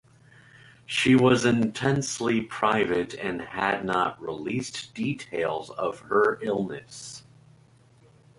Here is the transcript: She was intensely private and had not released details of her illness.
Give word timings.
She 0.87 1.13
was 1.15 1.45
intensely 1.45 2.41
private 2.41 3.13
and 3.13 3.39
had 3.39 3.85
not 3.85 4.19
released 4.19 4.95
details 4.95 5.69
of 5.69 5.99
her 5.99 6.39
illness. 6.41 7.21